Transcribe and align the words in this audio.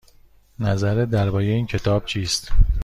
نظرت 0.59 1.09
درباره 1.09 1.43
این 1.45 1.67
کتاب 1.67 2.05
چیست؟ 2.05 2.51